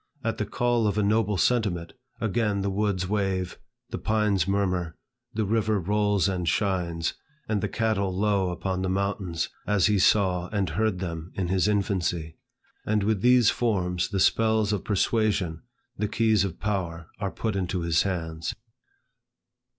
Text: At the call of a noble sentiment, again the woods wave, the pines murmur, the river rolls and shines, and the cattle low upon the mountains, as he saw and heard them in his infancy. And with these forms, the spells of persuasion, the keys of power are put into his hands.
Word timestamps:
At 0.23 0.39
the 0.39 0.47
call 0.47 0.87
of 0.87 0.97
a 0.97 1.03
noble 1.03 1.37
sentiment, 1.37 1.93
again 2.19 2.63
the 2.63 2.71
woods 2.71 3.07
wave, 3.07 3.59
the 3.91 3.99
pines 3.99 4.47
murmur, 4.47 4.97
the 5.35 5.45
river 5.45 5.79
rolls 5.79 6.27
and 6.27 6.49
shines, 6.49 7.13
and 7.47 7.61
the 7.61 7.69
cattle 7.69 8.11
low 8.11 8.49
upon 8.49 8.81
the 8.81 8.89
mountains, 8.89 9.49
as 9.67 9.85
he 9.85 9.99
saw 9.99 10.47
and 10.47 10.71
heard 10.71 10.97
them 10.97 11.31
in 11.35 11.49
his 11.49 11.67
infancy. 11.67 12.35
And 12.83 13.03
with 13.03 13.21
these 13.21 13.51
forms, 13.51 14.09
the 14.09 14.19
spells 14.19 14.73
of 14.73 14.83
persuasion, 14.83 15.61
the 15.99 16.07
keys 16.07 16.43
of 16.43 16.59
power 16.59 17.11
are 17.19 17.29
put 17.29 17.55
into 17.55 17.81
his 17.81 18.01
hands. 18.01 18.55